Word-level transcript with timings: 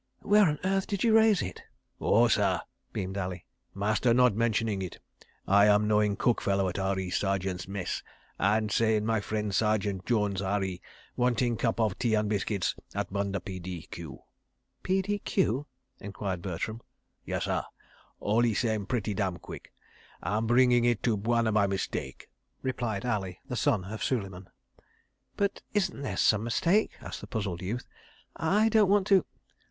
"Where 0.23 0.45
on 0.49 0.57
earth 0.63 0.87
did 0.87 1.03
you 1.03 1.15
raise 1.15 1.43
it?" 1.43 1.61
"Oh, 1.99 2.27
sah!" 2.27 2.61
beamed 2.91 3.19
Ali. 3.19 3.45
"Master 3.75 4.15
not 4.15 4.33
mentioning 4.33 4.81
it. 4.81 4.97
I 5.47 5.67
am 5.67 5.87
knowing 5.87 6.15
cook 6.15 6.41
fellow 6.41 6.67
at 6.69 6.79
R.E. 6.79 7.11
Sergeants' 7.11 7.67
Mess, 7.67 8.01
and 8.39 8.71
saying 8.71 9.05
my 9.05 9.19
frien' 9.21 9.51
Sergeant 9.51 10.03
Jones, 10.07 10.41
R.E., 10.41 10.81
wanting 11.15 11.55
cup 11.55 11.79
of 11.79 11.99
tea 11.99 12.15
and 12.15 12.27
biscuits 12.27 12.73
at 12.95 13.13
bunder 13.13 13.39
P.D.Q." 13.39 14.23
"P.D.Q.?" 14.81 15.67
enquired 15.99 16.41
Bertram. 16.41 16.81
"Yessah, 17.23 17.67
all 18.19 18.43
'e 18.43 18.55
same 18.55 18.87
'pretty 18.87 19.13
dam 19.13 19.37
quick'—and 19.37 20.47
bringing 20.47 20.83
it 20.83 21.03
to 21.03 21.15
Bwana 21.15 21.51
by 21.51 21.67
mistake," 21.67 22.27
replied 22.63 23.05
Ali, 23.05 23.39
the 23.47 23.55
son 23.55 23.85
of 23.85 24.03
Suleiman. 24.03 24.49
"But 25.37 25.61
isn't 25.75 26.01
there 26.01 26.17
some 26.17 26.43
mistake?" 26.43 26.93
asked 27.01 27.21
the 27.21 27.27
puzzled 27.27 27.61
youth. 27.61 27.85
"I 28.35 28.67
don't 28.69 28.89
want 28.89 29.05
to 29.05 29.27